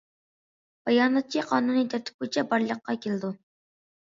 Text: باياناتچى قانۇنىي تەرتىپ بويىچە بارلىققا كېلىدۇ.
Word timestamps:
باياناتچى 0.87 1.45
قانۇنىي 1.51 1.85
تەرتىپ 1.91 2.25
بويىچە 2.25 2.45
بارلىققا 2.55 2.99
كېلىدۇ. 3.05 3.31